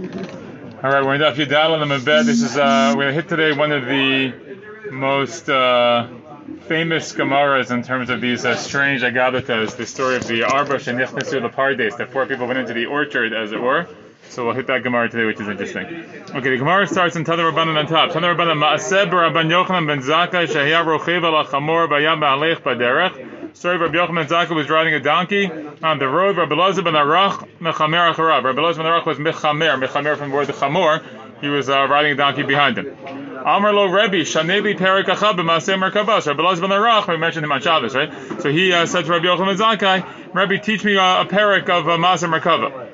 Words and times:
All 0.00 0.04
right, 0.04 1.04
we're 1.04 1.16
in 1.16 1.20
Daf 1.20 1.34
Yudal 1.34 1.72
on 1.72 1.88
the 1.88 1.92
Mabed. 1.92 2.26
This 2.26 2.40
is 2.40 2.56
uh, 2.56 2.94
we're 2.96 3.06
gonna 3.06 3.14
hit 3.14 3.28
today 3.28 3.50
one 3.52 3.72
of 3.72 3.84
the 3.84 4.32
most 4.92 5.48
uh, 5.48 6.06
famous 6.68 7.12
Gemaras 7.12 7.72
in 7.72 7.82
terms 7.82 8.08
of 8.08 8.20
these 8.20 8.44
uh, 8.44 8.54
strange 8.54 9.02
agadatas. 9.02 9.76
The 9.76 9.86
story 9.86 10.14
of 10.14 10.24
the 10.28 10.44
Arba 10.44 10.76
Shenichnesu 10.76 11.44
Lepardes. 11.44 11.96
The 11.96 12.06
four 12.06 12.26
people 12.26 12.46
went 12.46 12.60
into 12.60 12.74
the 12.74 12.86
orchard, 12.86 13.32
as 13.32 13.50
it 13.50 13.60
were. 13.60 13.88
So 14.28 14.44
we'll 14.44 14.54
hit 14.54 14.68
that 14.68 14.84
Gemara 14.84 15.08
today, 15.08 15.24
which 15.24 15.40
is 15.40 15.48
interesting. 15.48 15.86
Okay, 15.86 16.50
the 16.50 16.58
Gemara 16.58 16.86
starts 16.86 17.16
in 17.16 17.24
Tana 17.24 17.42
Rabbanan 17.42 17.76
on 17.76 17.88
top. 17.88 18.12
Tana 18.12 18.28
Rabbanan 18.28 18.62
Maaseh 18.62 19.10
Rabban 19.10 19.48
Yochanan 19.50 19.88
ben 19.88 20.00
Zakkai 20.00 20.46
Shahya 20.46 20.84
Rochev 20.84 21.24
al 21.24 21.44
Chamor 21.44 21.88
Bayam 21.88 22.20
Ba'alech 22.20 22.62
Baderech. 22.62 23.27
Story 23.54 23.74
of 23.76 23.80
Rabbi 23.80 23.94
Yochanan 23.96 24.28
Zakkai 24.28 24.54
was 24.54 24.68
riding 24.68 24.94
a 24.94 25.00
donkey 25.00 25.50
on 25.82 25.98
the 25.98 26.06
road. 26.08 26.36
Rabbi 26.36 26.54
Elazar 26.54 26.84
ben 26.84 26.94
Arach 26.94 27.48
mechamer 27.60 28.14
acharav. 28.14 28.44
Rabbi 28.44 28.60
Elazar 28.60 28.76
ben 28.76 28.86
Arach 28.86 29.06
was 29.06 29.18
mechamer, 29.18 29.84
mechamer 29.84 30.16
from 30.16 30.30
the 30.30 30.34
word 30.36 30.48
chamor. 30.48 31.02
He 31.40 31.48
was 31.48 31.68
uh, 31.68 31.86
riding 31.88 32.12
a 32.12 32.16
donkey 32.16 32.42
behind 32.42 32.78
him. 32.78 32.96
Amar 33.06 33.72
lo 33.72 33.86
Rebbe, 33.86 34.18
Shaneli 34.18 34.76
Perik 34.76 35.04
Achab 35.04 35.36
b'Maseh 35.36 35.78
Merkabas. 35.78 36.26
Rabbi 36.26 36.42
Elazar 36.42 36.60
ben 36.60 36.70
Arach, 36.70 37.08
we 37.08 37.16
mentioned 37.16 37.44
him 37.44 37.52
on 37.52 37.60
Shabbos, 37.60 37.94
right? 37.94 38.12
So 38.40 38.50
he 38.50 38.72
uh, 38.72 38.86
said 38.86 39.06
to 39.06 39.10
Rabbi 39.10 39.24
Yochanan 39.26 39.56
ben 39.56 39.78
Zakkai, 39.78 40.34
Rebbe, 40.34 40.62
teach 40.62 40.84
me 40.84 40.96
uh, 40.96 41.22
a 41.22 41.26
parak 41.26 41.68
of 41.68 41.88
uh, 41.88 41.96
Maseh 41.96 42.32
Merkabah. 42.32 42.87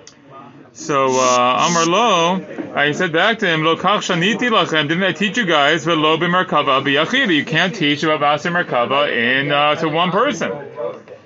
So 0.77 1.07
uh, 1.07 1.69
Amar 1.69 1.87
lo, 1.87 2.75
I 2.75 2.91
said 2.91 3.13
back 3.13 3.39
to 3.39 3.47
him, 3.47 3.63
Lo 3.63 3.77
kach 3.77 4.01
shaniti 4.01 4.51
lachem. 4.51 4.89
Didn't 4.89 5.05
I 5.05 5.13
teach 5.13 5.37
you 5.39 5.47
guys 5.47 5.85
velo 5.85 6.17
b'merkava 6.17 6.83
b'yachid? 6.83 7.33
You 7.33 7.45
can't 7.45 7.73
teach 7.73 8.03
about 8.03 8.21
Maseh 8.21 8.51
Merkava 8.51 9.09
in 9.09 9.53
uh, 9.53 9.77
to 9.77 9.89
one 9.89 10.11
person. 10.11 10.51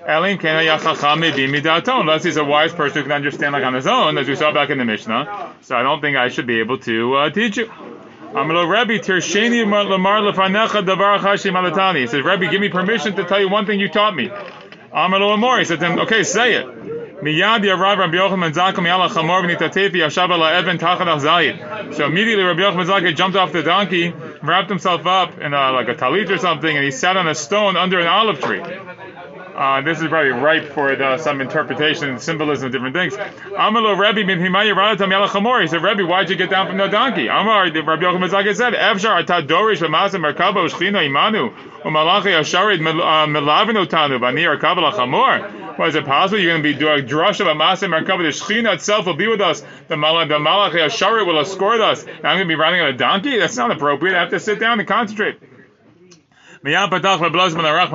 Elim 0.06 0.36
ken 0.36 0.62
hayachacham 0.62 1.22
mebi 1.22 1.48
midaton. 1.48 2.00
Unless 2.02 2.24
he's 2.24 2.36
a 2.36 2.44
wise 2.44 2.74
person 2.74 2.98
who 2.98 3.02
can 3.04 3.12
understand 3.12 3.54
like 3.54 3.64
on 3.64 3.72
his 3.72 3.86
own, 3.86 4.18
as 4.18 4.28
we 4.28 4.36
saw 4.36 4.52
back 4.52 4.68
in 4.68 4.76
the 4.76 4.84
Mishnah. 4.84 5.54
So 5.62 5.74
I 5.74 5.82
don't 5.82 6.02
think 6.02 6.18
I 6.18 6.28
should 6.28 6.46
be 6.46 6.60
able 6.60 6.76
to 6.80 7.14
uh, 7.14 7.30
teach 7.30 7.56
you. 7.56 7.72
Amalo 8.34 8.70
Rebbe 8.70 9.02
tirsheni 9.02 9.64
lamar 9.64 10.20
lefanecha 10.20 10.84
davar 10.84 11.20
chashim 11.20 11.52
alatani. 11.54 12.00
He 12.00 12.06
says, 12.06 12.22
Rebbe, 12.22 12.50
give 12.50 12.60
me 12.60 12.68
permission 12.68 13.16
to 13.16 13.24
tell 13.24 13.40
you 13.40 13.48
one 13.48 13.64
thing 13.64 13.80
you 13.80 13.88
taught 13.88 14.14
me. 14.14 14.28
Amalo 14.92 15.32
Amor. 15.32 15.58
He 15.58 15.64
said 15.64 15.80
to 15.80 15.86
him, 15.86 15.98
Okay, 16.00 16.22
say 16.22 16.52
it. 16.52 16.77
So 17.20 17.24
immediately 17.24 17.66
Rabbi 22.44 22.60
Yochanan 22.60 23.16
jumped 23.16 23.36
off 23.36 23.52
the 23.52 23.62
donkey, 23.64 24.14
wrapped 24.40 24.68
himself 24.68 25.04
up 25.04 25.36
in 25.40 25.52
a, 25.52 25.72
like 25.72 25.88
a 25.88 25.96
talit 25.96 26.30
or 26.30 26.38
something, 26.38 26.76
and 26.76 26.84
he 26.84 26.92
sat 26.92 27.16
on 27.16 27.26
a 27.26 27.34
stone 27.34 27.76
under 27.76 27.98
an 27.98 28.06
olive 28.06 28.40
tree. 28.40 28.60
Uh, 28.60 29.80
this 29.80 30.00
is 30.00 30.06
probably 30.06 30.30
ripe 30.30 30.66
for 30.72 30.94
the, 30.94 31.18
some 31.18 31.40
interpretation, 31.40 32.20
symbolism, 32.20 32.66
of 32.66 32.72
different 32.72 32.94
things. 32.94 33.16
Amalo. 33.16 33.96
He 35.60 35.66
said, 35.66 35.82
Rebbe, 35.82 36.06
why'd 36.06 36.30
you 36.30 36.36
get 36.36 36.50
down 36.50 36.68
from 36.68 36.78
the 36.78 36.86
donkey? 36.86 37.26
Amar, 37.26 37.64
Rabbi 37.64 37.80
Yochanan 37.80 38.28
Zakkai 38.28 38.54
said, 38.54 38.74
Efshar 38.74 39.20
atad 39.24 39.48
dorish 39.48 39.78
v'masem 39.78 40.20
merkaba 40.22 40.62
u'shchina 40.64 41.02
imanu 41.04 41.52
u'malachi 41.82 42.38
asharid 42.38 42.78
melavinu 42.78 43.86
tanu 43.88 44.20
b'ani 44.20 44.46
arkava 44.56 44.92
lachamor. 44.92 45.57
Well, 45.78 45.88
is 45.88 45.94
it 45.94 46.04
possible 46.04 46.40
you're 46.40 46.50
going 46.50 46.62
to 46.64 46.72
be 46.72 46.76
doing 46.76 47.06
drush 47.06 47.38
of 47.38 47.46
a 47.46 47.54
masim 47.54 47.96
merkava? 47.96 48.24
The 48.24 48.30
shechina 48.36 48.74
itself 48.74 49.06
will 49.06 49.14
be 49.14 49.28
with 49.28 49.40
us. 49.40 49.62
The 49.86 49.94
malach, 49.94 50.26
the 50.26 50.34
malach 50.34 50.72
Ashari 50.72 51.24
will 51.24 51.38
escort 51.38 51.80
us. 51.80 52.02
And 52.02 52.26
I'm 52.26 52.36
going 52.36 52.40
to 52.40 52.46
be 52.46 52.56
riding 52.56 52.80
on 52.80 52.88
a 52.88 52.96
donkey? 52.96 53.38
That's 53.38 53.56
not 53.56 53.70
appropriate. 53.70 54.16
I 54.16 54.22
have 54.22 54.30
to 54.30 54.40
sit 54.40 54.58
down 54.58 54.80
and 54.80 54.88
concentrate. 54.88 55.40
Miyam 56.64 56.90
patach 56.90 57.20
v'darash. 57.20 57.94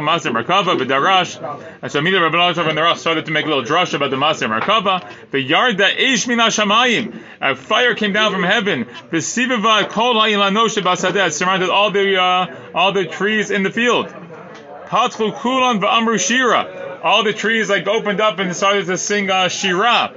And 1.81 1.91
so 1.91 1.99
immediately 1.99 2.95
started 2.95 3.25
to 3.25 3.31
make 3.31 3.45
a 3.45 3.49
little 3.49 3.65
drush 3.65 3.93
about 3.93 4.11
the 4.11 4.15
Maser 4.15 4.47
Merkava. 4.47 5.05
The 5.31 5.41
yard 5.41 5.79
that 5.79 5.99
ish 5.99 6.25
min 6.25 6.39
hashamayim. 6.39 7.21
A 7.41 7.57
fire 7.57 7.95
came 7.95 8.13
down 8.13 8.31
from 8.31 8.43
heaven. 8.43 8.87
The 9.11 9.17
siviva 9.17 9.89
kol 9.89 10.13
ha'ilano 10.13 10.69
shebasadeh 10.69 11.33
surrounded 11.33 11.69
all 11.69 11.91
the 11.91 12.17
uh, 12.17 12.55
all 12.73 12.93
the 12.93 13.07
trees 13.07 13.51
in 13.51 13.63
the 13.63 13.71
field. 13.71 14.07
Patchu 14.07 15.35
kulan 15.35 15.81
v'amru 15.81 16.17
shira 16.17 16.82
all 17.03 17.23
the 17.23 17.33
trees 17.33 17.69
like 17.69 17.85
opened 17.87 18.21
up 18.21 18.39
and 18.39 18.55
started 18.55 18.85
to 18.85 18.97
sing 18.97 19.29
uh, 19.29 19.49
Shira. 19.49 20.13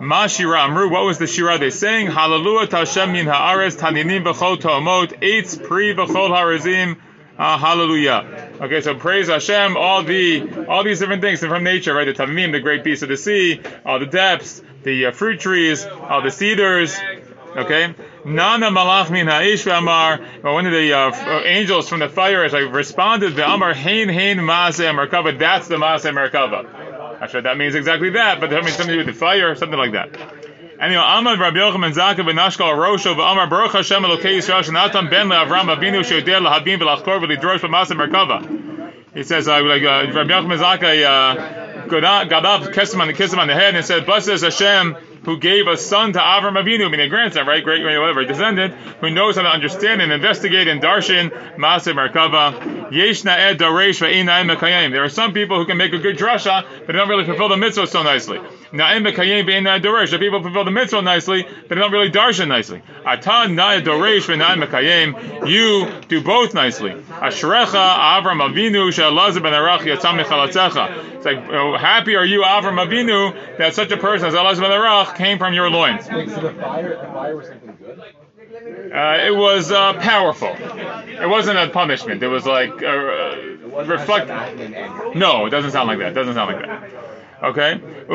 Ma 0.00 0.28
Shira 0.28 0.62
Amru, 0.62 0.88
what 0.88 1.04
was 1.04 1.18
the 1.18 1.26
Shira 1.26 1.58
they 1.58 1.70
sang? 1.70 2.06
Hallelujah 2.06 2.68
Tashem 2.68 3.12
min 3.12 3.26
ha'aretz 3.26 3.76
taninim 3.76 4.24
b'chol 4.24 4.58
to'omot, 4.58 5.20
eitz 5.20 5.62
pri 5.62 5.94
b'chol 5.94 6.30
harazim, 6.30 6.96
uh, 7.36 7.58
hallelujah. 7.58 8.50
Okay, 8.60 8.80
so 8.80 8.94
praise 8.94 9.28
Hashem, 9.28 9.76
all 9.76 10.02
the 10.02 10.66
all 10.68 10.84
these 10.84 11.00
different 11.00 11.22
things 11.22 11.40
from 11.40 11.64
nature, 11.64 11.94
right? 11.94 12.04
The 12.04 12.12
tamim, 12.14 12.52
the 12.52 12.60
great 12.60 12.84
beasts 12.84 13.02
of 13.02 13.08
the 13.08 13.16
sea, 13.16 13.60
all 13.84 13.98
the 13.98 14.06
depths, 14.06 14.62
the 14.82 15.06
uh, 15.06 15.10
fruit 15.12 15.40
trees, 15.40 15.84
all 15.84 16.22
the 16.22 16.30
cedars. 16.30 16.98
Okay, 17.56 17.94
Nana 18.24 18.70
malach 18.70 19.10
min 19.10 19.26
ha'ish 19.26 19.64
v'amar. 19.64 20.42
One 20.42 20.66
of 20.66 20.72
the 20.72 20.92
uh, 20.92 21.42
angels 21.44 21.88
from 21.88 22.00
the 22.00 22.08
fire 22.08 22.42
has 22.42 22.52
like 22.52 22.72
responded 22.72 23.34
the 23.34 23.50
Amar 23.50 23.72
hein 23.72 24.08
hein 24.08 24.38
maaseh 24.38 24.92
merkava. 24.94 25.38
That's 25.38 25.68
the 25.68 25.76
maaseh 25.76 26.12
merkava. 26.12 27.20
Actually, 27.20 27.42
that 27.42 27.56
means 27.56 27.74
exactly 27.74 28.10
that, 28.10 28.40
but 28.40 28.50
that 28.50 28.62
means 28.62 28.76
something 28.76 28.94
to 28.94 29.02
do 29.02 29.06
with 29.06 29.14
the 29.14 29.18
fire, 29.18 29.54
something 29.54 29.78
like 29.78 29.92
that. 29.92 30.16
Anyway, 30.80 31.02
Amar 31.02 31.36
Rabbi 31.36 31.58
Yochanan 31.58 31.92
Zakkai 31.92 32.24
v'Nashkal 32.24 32.72
Rosho 32.74 33.14
v'Amar 33.14 33.48
Baruch 33.50 33.72
Hashem 33.72 34.02
Elokei 34.02 34.38
Yisrael 34.38 34.62
Shanatam 34.62 35.10
Ben 35.10 35.28
LeAvram 35.28 35.74
Avinu 35.74 36.00
Sheodeh 36.00 36.40
LeHabim 36.40 36.78
v'Lachkor 36.78 37.20
v'Lidrosh 37.22 37.60
v'Maaseh 37.60 37.96
merkava. 37.96 38.92
He 39.12 39.22
says, 39.24 39.48
uh, 39.48 39.62
like 39.62 39.82
uh, 39.82 40.12
Rabbi 40.12 40.56
Zakkai 40.56 41.04
uh, 41.04 42.24
got 42.24 42.44
up, 42.46 42.72
kissed 42.72 42.94
him 42.94 43.00
on 43.00 43.08
the 43.08 43.12
kiss 43.14 43.32
him 43.32 43.38
on 43.38 43.48
the 43.48 43.54
head, 43.54 43.74
and 43.74 43.84
said, 43.84 44.06
"Blessed 44.06 44.28
is 44.28 44.42
Hashem." 44.42 44.96
Who 45.24 45.38
gave 45.38 45.66
a 45.66 45.76
son 45.76 46.12
to 46.12 46.18
Avram 46.18 46.60
Avinu, 46.62 46.86
I 46.86 46.88
mean 46.90 47.00
a 47.00 47.08
grandson, 47.08 47.46
right, 47.46 47.62
great, 47.62 47.84
whatever, 47.84 48.24
descendant, 48.24 48.74
who 49.00 49.10
knows 49.10 49.36
how 49.36 49.42
to 49.42 49.48
understand 49.48 50.00
and 50.00 50.12
investigate 50.12 50.68
and 50.68 50.80
darshan 50.82 51.30
Maaseh 51.56 51.92
Merkava. 51.94 52.90
Yeshna 52.90 53.36
ed 53.36 53.58
daresh 53.58 54.00
ve'inayim 54.00 54.54
mekayim. 54.54 54.90
There 54.92 55.04
are 55.04 55.08
some 55.08 55.32
people 55.32 55.58
who 55.58 55.66
can 55.66 55.76
make 55.76 55.92
a 55.92 55.98
good 55.98 56.16
drasha, 56.16 56.64
but 56.78 56.86
they 56.86 56.92
don't 56.94 57.08
really 57.08 57.24
fulfill 57.24 57.48
the 57.48 57.56
mitzvah 57.56 57.86
so 57.86 58.02
nicely. 58.02 58.38
Na'im 58.72 59.06
mekayim 59.06 59.44
ve'inayim 59.46 59.82
daresh. 59.82 60.10
The 60.10 60.18
people 60.18 60.42
fulfill 60.42 60.64
the 60.64 60.70
mitzvah 60.70 61.02
nicely, 61.02 61.42
but 61.42 61.68
they 61.68 61.74
don't 61.76 61.92
really 61.92 62.10
darshan 62.10 62.48
nicely. 62.48 62.82
Atan 63.04 63.54
na'ed 63.54 63.84
daresh 63.84 64.22
ve'inayim 64.22 64.64
mekayim. 64.64 65.48
You 65.48 65.88
do 66.08 66.22
both 66.22 66.54
nicely. 66.54 66.90
Ashrecha 66.90 67.74
Avram 67.74 68.40
Avinu 68.40 68.92
she'elazar 68.92 69.42
ben 69.42 69.52
arach 69.52 69.80
yatzam. 69.80 70.18
It's 70.20 71.26
like, 71.26 71.38
happy 71.80 72.16
are 72.16 72.24
you, 72.24 72.42
Avram 72.42 72.84
Avinu, 72.84 73.58
that 73.58 73.74
such 73.74 73.90
a 73.92 73.96
person 73.96 74.28
as 74.28 74.34
Elazar 74.34 74.60
ben 74.60 74.70
arach 74.70 75.09
came 75.14 75.38
from 75.38 75.54
your 75.54 75.70
loins. 75.70 76.06
So 76.06 76.12
the 76.14 76.52
fire, 76.54 76.96
the 76.96 77.12
fire 77.12 77.36
was 77.36 77.48
something 77.48 77.76
good. 77.78 78.00
Uh, 78.92 79.18
it 79.24 79.34
was 79.34 79.70
uh, 79.70 79.94
powerful. 79.94 80.48
It 80.48 81.28
wasn't 81.28 81.58
a 81.58 81.68
punishment. 81.68 82.22
It 82.22 82.28
was 82.28 82.44
like 82.46 82.82
uh, 82.82 83.36
reflect. 83.84 84.28
No, 85.14 85.46
it 85.46 85.50
doesn't 85.50 85.70
sound 85.70 85.88
like 85.88 85.98
that. 85.98 86.08
It 86.08 86.14
doesn't 86.14 86.34
sound 86.34 86.52
like 86.52 86.66
that. 86.66 86.90
Okay. 87.42 87.72
And 87.72 88.08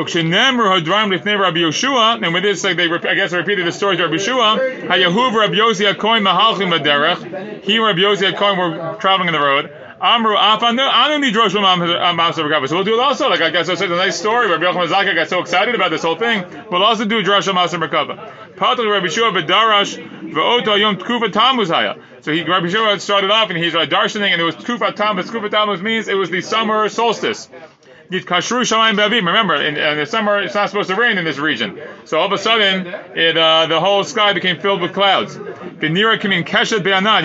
with 2.34 2.42
this, 2.42 2.64
like 2.64 2.76
they, 2.76 2.90
I 2.90 3.14
guess, 3.14 3.32
I 3.32 3.36
repeated 3.38 3.66
the 3.66 3.72
story 3.72 3.96
to 3.96 4.04
Rabbi 4.04 4.16
Yeshua. 4.16 4.86
Hayahuv 4.86 5.34
Rabbi 5.34 5.54
Yossi 5.54 5.92
Akoin 5.92 6.22
Mahalchim 6.22 6.70
He 7.64 7.76
and 7.76 7.84
Rabbi 7.84 7.98
Yossi 7.98 8.30
Akoin 8.32 8.56
were 8.58 8.96
traveling 8.98 9.28
on 9.28 9.32
the 9.32 9.40
road. 9.40 9.85
Amru 10.00 10.36
Afanu 10.36 10.86
Anu 10.86 11.24
Nidrosh 11.24 11.54
Maser 11.54 12.68
So 12.68 12.74
we'll 12.74 12.84
do 12.84 12.94
it 12.94 13.00
also. 13.00 13.30
Like 13.30 13.40
I 13.40 13.50
guess 13.50 13.68
it's 13.68 13.80
a 13.80 13.88
nice 13.88 14.18
story. 14.18 14.50
Rabbi 14.50 14.64
Yochanan 14.64 14.88
Zakkai 14.88 15.14
got 15.14 15.28
so 15.28 15.40
excited 15.40 15.74
about 15.74 15.90
this 15.90 16.02
whole 16.02 16.16
thing. 16.16 16.44
We'll 16.70 16.82
also 16.82 17.06
do 17.06 17.22
Drosh 17.22 17.50
Maser 17.52 17.82
Merkava. 17.82 18.56
Patel 18.56 18.88
Rabbi 18.88 19.08
Shua 19.08 19.32
Bedarash 19.32 19.96
Ve'oto 20.32 20.78
Yom 20.78 20.96
Tkufa 20.96 21.32
Tammuz 21.32 21.70
Haya. 21.70 21.96
So 22.20 22.32
he 22.32 22.42
Rabbi 22.42 22.68
Shua 22.68 23.00
started 23.00 23.30
off 23.30 23.48
and 23.48 23.58
he's 23.58 23.74
uh, 23.74 23.86
darshaning 23.86 24.32
and 24.32 24.40
it 24.40 24.44
was 24.44 24.56
Tkufa 24.56 24.94
Tammuz. 24.94 25.30
Tkufa 25.30 25.50
Tammuz 25.50 25.80
means 25.80 26.08
it 26.08 26.14
was 26.14 26.28
the 26.28 26.42
summer 26.42 26.90
solstice. 26.90 27.48
Remember, 28.08 29.54
in, 29.56 29.76
in, 29.76 29.96
the 29.98 30.06
summer 30.06 30.40
it's 30.40 30.54
not 30.54 30.68
supposed 30.70 30.90
to 30.90 30.94
rain 30.94 31.18
in 31.18 31.24
this 31.24 31.38
region, 31.38 31.80
so 32.04 32.20
all 32.20 32.26
of 32.26 32.32
a 32.32 32.38
sudden 32.38 32.86
it 33.16 33.36
uh, 33.36 33.66
the 33.66 33.80
whole 33.80 34.04
sky 34.04 34.32
became 34.32 34.60
filled 34.60 34.80
with 34.80 34.92
clouds. 34.92 35.34
You 35.34 35.42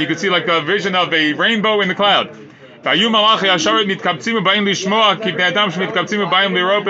could 0.07 0.19
see 0.19 0.29
like 0.31 0.47
a 0.47 0.61
vision 0.61 0.95
of 0.95 1.13
a 1.13 1.33
rainbow 1.33 1.81
in 1.81 1.87
the 1.87 1.93
cloud. 1.93 2.35
והיו 2.83 3.09
מלאכי 3.09 3.55
אשר 3.55 3.75
מתקבצים 3.87 4.37
ובאים 4.37 4.67
לשמוע 4.67 5.13
כי 5.23 5.31
בני 5.31 5.47
אדם 5.47 5.71
שמתקבצים 5.71 6.23
ובאים 6.23 6.55
לראות 6.55 6.83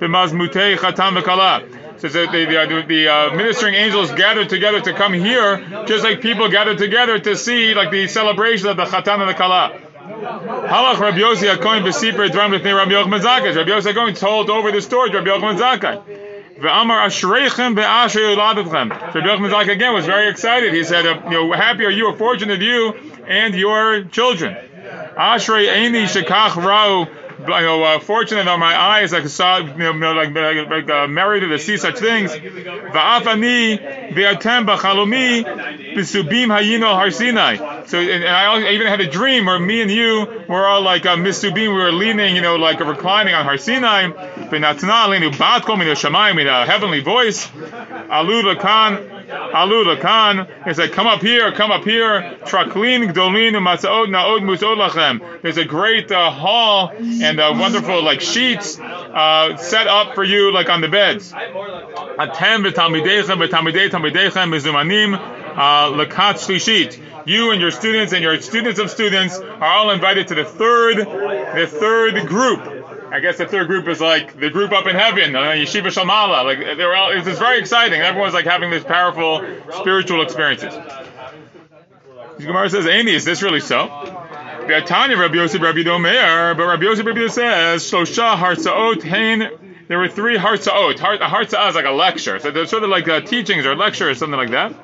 במזמותי 0.00 0.76
חתם 0.76 1.14
וכלה. 1.16 1.58
says 1.96 2.12
that 2.12 2.32
the, 2.32 2.44
the, 2.44 2.84
the 2.88 3.08
uh, 3.08 3.34
ministering 3.34 3.74
angels 3.74 4.10
gathered 4.12 4.48
together 4.48 4.80
to 4.80 4.92
come 4.92 5.12
here, 5.12 5.58
just 5.86 6.04
like 6.04 6.20
people 6.20 6.48
gathered 6.50 6.76
together 6.76 7.18
to 7.18 7.36
see 7.36 7.72
like 7.72 7.90
the 7.90 8.08
celebration 8.08 8.68
of 8.68 8.76
the 8.76 8.84
Chatan 8.84 9.20
and 9.20 9.28
the 9.28 9.34
Kala. 9.34 9.72
Halach 10.04 10.98
Rabbi 10.98 11.18
Yosi 11.18 11.54
Akoin 11.54 11.82
b'siper 11.82 12.30
drum 12.30 12.52
b'fnei 12.52 12.76
Rabbi 12.76 12.92
Yochanan 12.92 13.20
Zakkai. 13.20 13.56
Rabbi 13.56 13.70
Yosi 13.70 13.92
Akoin 13.92 14.18
told 14.18 14.50
over 14.50 14.70
the 14.72 14.82
story 14.82 15.10
to 15.10 15.18
Rabbi 15.18 15.30
Yochanan 15.30 15.58
Zakkai. 15.58 16.58
Ve'amar 16.58 17.06
ashreichem 17.06 17.74
ve'asher 17.74 18.34
yuladetchem. 18.34 18.90
Rabbi 18.90 19.20
Yochanan 19.20 19.50
Zakkai 19.50 19.72
again 19.72 19.94
was 19.94 20.04
very 20.04 20.28
excited. 20.28 20.74
He 20.74 20.84
said, 20.84 21.04
you 21.04 21.30
know, 21.30 21.52
happy 21.52 21.84
are 21.84 21.90
you, 21.90 22.08
or 22.08 22.16
fortunate 22.16 22.60
you, 22.60 22.92
and 23.26 23.54
your 23.54 24.04
children. 24.04 24.56
Ashrei 25.16 25.68
Eini 25.68 26.04
Shekach 26.04 26.56
Rao 26.56 27.08
you 27.38 27.46
know, 27.46 27.82
uh, 27.82 27.98
fortunate 28.00 28.46
are 28.46 28.58
my 28.58 28.76
eyes, 28.76 29.12
like 29.12 29.26
saw, 29.28 29.58
you 29.58 29.92
know, 29.94 30.12
like, 30.12 30.34
like, 30.34 30.68
like 30.68 30.90
uh, 30.90 31.06
married 31.06 31.40
to 31.40 31.58
see 31.58 31.76
such 31.76 31.98
things. 31.98 32.30
Va'afani 32.30 34.12
ve'atem 34.12 34.66
b'chalomi 34.66 35.44
b'subim 35.94 36.46
hayino 36.46 36.94
har 36.94 37.10
Sinai. 37.10 37.84
So, 37.86 37.98
and, 37.98 38.24
and 38.24 38.28
I 38.28 38.72
even 38.72 38.86
had 38.86 39.00
a 39.00 39.10
dream 39.10 39.46
where 39.46 39.58
me 39.58 39.82
and 39.82 39.90
you 39.90 40.44
were 40.48 40.66
all 40.66 40.82
like 40.82 41.06
uh, 41.06 41.16
misubim, 41.16 41.54
we 41.54 41.68
were 41.68 41.92
leaning, 41.92 42.36
you 42.36 42.42
know, 42.42 42.56
like 42.56 42.80
reclining 42.80 43.34
on 43.34 43.44
Har 43.44 43.58
Sinai. 43.58 44.08
V'natna 44.08 45.06
alenu 45.06 45.30
batko 45.32 45.78
min 45.78 45.88
shamayim 45.88 46.36
with 46.36 46.46
a 46.46 46.66
heavenly 46.66 47.00
voice. 47.00 47.50
Alu 48.10 48.42
lakan. 48.42 49.13
Alu 49.34 49.84
lakan. 49.84 50.66
He 50.66 50.74
said, 50.74 50.92
"Come 50.92 51.06
up 51.06 51.20
here, 51.20 51.52
come 51.52 51.70
up 51.70 51.84
here." 51.84 52.36
Traklin 52.44 53.12
gdolin 53.12 53.52
u'matzaot 53.52 54.10
naod 54.10 54.42
musod 54.42 54.76
lachem. 54.76 55.42
There's 55.42 55.58
a 55.58 55.64
great 55.64 56.10
uh, 56.10 56.30
hall 56.30 56.92
and 56.96 57.40
uh, 57.40 57.54
wonderful 57.56 58.02
like 58.02 58.20
sheets 58.20 58.78
uh, 58.78 59.56
set 59.56 59.86
up 59.86 60.14
for 60.14 60.24
you, 60.24 60.52
like 60.52 60.68
on 60.68 60.80
the 60.80 60.88
beds. 60.88 61.32
Atem 61.32 62.64
v'talmideichem 62.64 63.46
v'talmidei 63.46 63.88
talmideichem 63.90 64.50
mizumanim 64.50 65.14
uh, 65.14 65.90
lekat 65.90 66.34
shlishit. 66.34 67.00
You 67.26 67.52
and 67.52 67.60
your 67.60 67.70
students 67.70 68.12
and 68.12 68.22
your 68.22 68.38
students 68.40 68.78
of 68.78 68.90
students 68.90 69.38
are 69.38 69.62
all 69.62 69.90
invited 69.90 70.28
to 70.28 70.34
the 70.34 70.44
third, 70.44 70.98
the 70.98 71.66
third 71.66 72.26
group. 72.26 72.73
I 73.14 73.20
guess 73.20 73.38
the 73.38 73.46
third 73.46 73.68
group 73.68 73.86
is 73.86 74.00
like 74.00 74.40
the 74.40 74.50
group 74.50 74.72
up 74.72 74.88
in 74.88 74.96
heaven, 74.96 75.36
uh, 75.36 75.52
Yeshiva 75.52 75.86
Shalmala. 75.86 76.42
Like 76.44 76.58
they 76.58 76.84
were 76.84 76.96
all, 76.96 77.12
it's 77.12 77.38
very 77.38 77.60
exciting. 77.60 78.00
Everyone's 78.00 78.34
like 78.34 78.44
having 78.44 78.72
these 78.72 78.82
powerful 78.82 79.40
spiritual 79.70 80.20
experiences. 80.20 80.74
The 80.74 82.44
Gemara 82.44 82.68
says, 82.70 82.88
Amy, 82.88 83.12
is 83.12 83.24
this 83.24 83.40
really 83.40 83.60
so? 83.60 83.86
Tanya 84.86 85.16
Rabbi 85.16 85.36
Yosef 85.36 85.62
Rabbi 85.62 85.84
but 85.84 86.66
Rabbi 86.66 86.82
Yosef 86.82 87.06
Rabbi 87.06 87.28
says, 87.28 87.84
Shosha 87.84 88.34
Hartzaot 88.34 89.02
Hain. 89.04 89.48
There 89.86 89.98
were 90.00 90.08
three 90.08 90.36
Hartzaot. 90.36 90.98
Har- 90.98 91.14
A 91.14 91.28
Hartzah 91.28 91.68
is 91.68 91.76
like 91.76 91.84
a 91.84 91.92
lecture. 91.92 92.40
So 92.40 92.50
they're 92.50 92.66
sort 92.66 92.82
of 92.82 92.90
like 92.90 93.06
uh, 93.06 93.20
teachings 93.20 93.64
or 93.64 93.76
lectures, 93.76 94.08
or 94.08 94.14
something 94.16 94.38
like 94.40 94.50
that. 94.50 94.74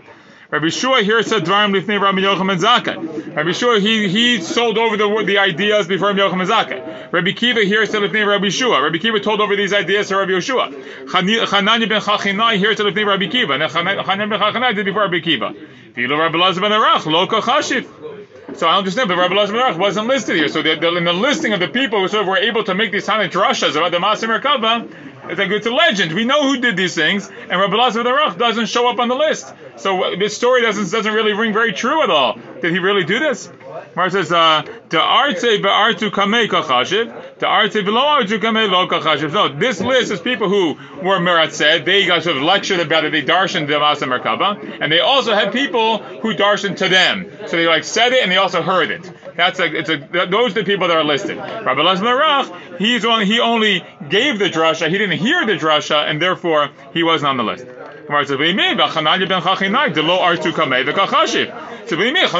Rabbi 0.51 0.69
Shua 0.69 1.05
here 1.05 1.23
said 1.23 1.45
Dvarim 1.45 1.73
Lifnei 1.73 2.01
Rabbi 2.01 2.19
Yochanan 2.19 2.59
Zakkai. 2.59 3.37
Rabbi 3.37 3.53
Shua 3.53 3.79
he 3.79 4.09
he 4.09 4.41
sold 4.41 4.79
over 4.79 4.97
the 4.97 5.23
the 5.25 5.39
ideas 5.39 5.87
before 5.87 6.09
Rabbi 6.09 6.19
Yochanan 6.23 6.47
Zakkai. 6.47 7.13
Rabbi 7.13 7.31
Kiva 7.31 7.61
here 7.61 7.87
said 7.87 8.03
Lifnei 8.03 8.27
Rabbi 8.27 8.49
Shua. 8.49 8.83
Rabbi 8.83 8.99
Kiva 8.99 9.21
told 9.21 9.41
over 9.41 9.55
these 9.55 9.73
ideas 9.73 10.09
to 10.09 10.17
Rabbi 10.17 10.33
Yoshua. 10.33 11.07
Chanani 11.07 11.89
ben 11.89 12.01
Chachinai 12.01 12.57
here 12.57 12.75
said 12.75 12.85
Lifnei 12.85 13.07
Rabbi 13.07 13.29
Kiva. 13.29 13.53
And 13.53 13.63
Chanani 13.63 14.29
ben 14.29 14.41
Chachinai 14.41 14.75
did 14.75 14.87
before 14.87 15.03
Rabbi 15.03 15.21
Kiva. 15.21 15.55
Filo 15.95 16.17
Rabbi 16.19 16.37
Lazar 16.37 16.61
ben 16.63 16.73
Arach 16.73 17.07
lo 17.07 17.29
kachashiv. 17.29 18.57
So 18.57 18.67
I 18.67 18.77
understand, 18.77 19.09
but 19.09 19.19
Rabbi 19.19 19.35
Lazar 19.37 19.53
ben 19.53 19.63
Arach 19.63 19.79
wasn't 19.79 20.09
listed 20.09 20.35
here. 20.35 20.49
So 20.49 20.63
the, 20.63 20.75
the, 20.75 20.97
in 20.97 21.05
the 21.05 21.13
listing 21.13 21.53
of 21.53 21.61
the 21.61 21.69
people 21.69 22.01
who 22.01 22.09
sort 22.09 22.23
of 22.23 22.29
were 22.29 22.39
able 22.39 22.65
to 22.65 22.75
make 22.75 22.91
these 22.91 23.07
kind 23.07 23.23
of 23.23 23.33
about 23.33 23.93
the 23.93 23.99
Masim 23.99 24.37
Merkava, 24.37 24.91
it's 25.25 25.39
like 25.39 25.51
it's 25.51 25.67
a 25.67 25.71
legend. 25.71 26.13
We 26.13 26.25
know 26.25 26.43
who 26.43 26.61
did 26.61 26.77
these 26.77 26.95
things, 26.95 27.29
and 27.29 27.51
Rabbi 27.51 27.77
Lazar 27.77 28.03
ben 28.03 28.13
Arach 28.13 28.39
doesn't 28.39 28.67
show 28.67 28.89
up 28.89 28.99
on 28.99 29.09
the 29.09 29.15
list. 29.15 29.53
So 29.77 30.03
uh, 30.03 30.17
this 30.17 30.37
story 30.37 30.63
doesn't 30.63 30.91
doesn't 30.91 31.13
really 31.13 31.33
ring 31.33 31.53
very 31.53 31.73
true 31.73 32.03
at 32.03 32.11
all. 32.11 32.39
Did 32.61 32.73
he 32.73 32.79
really 32.79 33.05
do 33.05 33.19
this? 33.19 33.51
It 33.97 34.13
says, 34.13 34.33
uh, 34.33 34.63
"The 34.89 35.01
arte 35.01 35.63
be'artu 35.63 36.11
kamei 36.11 36.49
kachashiv, 36.49 37.39
the 37.39 37.47
arte 37.47 37.83
below 37.83 38.01
artu 38.01 38.39
kamei 38.39 38.71
lo 38.71 38.87
kachashiv." 38.87 39.33
No, 39.33 39.49
this 39.49 39.81
list 39.81 40.11
is 40.11 40.21
people 40.21 40.49
who 40.49 40.77
were 41.03 41.19
Merat 41.19 41.53
said 41.53 41.85
they 41.85 42.07
got 42.07 42.23
sort 42.23 42.37
of 42.37 42.43
lectured 42.43 42.81
about 42.81 43.05
it. 43.05 43.13
They 43.13 43.23
darshan 43.23 43.67
the 43.67 43.75
Masa 43.75 44.09
Merkava, 44.09 44.79
and 44.81 44.91
they 44.91 45.01
also 45.01 45.35
had 45.35 45.53
people 45.53 45.99
who 45.99 46.35
darshan 46.35 46.77
to 46.77 46.89
them. 46.89 47.31
So 47.47 47.57
they 47.57 47.67
like 47.67 47.85
said 47.85 48.13
it 48.13 48.23
and 48.23 48.31
they 48.31 48.37
also 48.37 48.63
heard 48.63 48.91
it. 48.91 49.11
That's 49.37 49.59
like 49.59 49.73
it's 49.73 49.91
a 49.91 49.97
those 49.97 50.53
are 50.53 50.61
the 50.61 50.65
people 50.65 50.89
that 50.89 50.97
are 50.97 51.05
listed. 51.05 51.37
Rabbi 51.37 51.81
Lazar 51.83 52.05
Merach, 52.05 52.79
he's 52.79 53.05
on 53.05 53.23
he 53.23 53.41
only 53.41 53.85
gave 54.09 54.39
the 54.39 54.51
drasha, 54.51 54.89
he 54.89 54.99
didn't 54.99 55.19
hear 55.19 55.47
the 55.47 55.55
drasha, 55.55 56.09
and 56.09 56.21
therefore 56.21 56.71
he 56.93 57.03
wasn't 57.03 57.31
on 57.31 57.37
the 57.37 57.45
list. 57.45 57.67
Gemara 58.11 58.27
says, 58.27 58.39
"What 58.39 58.45
do 58.45 58.51
you 58.51 58.57
mean? 58.57 58.77
Ben 58.77 58.89
Chachinai, 58.89 59.95
the 59.95 60.03
lo 60.03 60.19
artu 60.19 60.51
kamei 60.51 60.85
v'kachashiv." 60.85 61.89
So 61.89 61.97
what 61.97 62.03
do 62.03 62.09
you 62.09 62.13
mean? 62.13 62.27
Ben 62.27 62.33